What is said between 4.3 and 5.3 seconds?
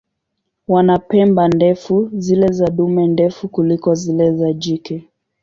za jike.